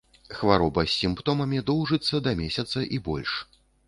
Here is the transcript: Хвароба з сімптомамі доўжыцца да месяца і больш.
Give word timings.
Хвароба 0.35 0.85
з 0.85 0.95
сімптомамі 1.01 1.59
доўжыцца 1.67 2.21
да 2.29 2.33
месяца 2.39 2.79
і 2.99 3.01
больш. 3.09 3.35